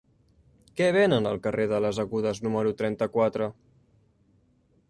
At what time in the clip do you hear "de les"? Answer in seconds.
1.73-2.01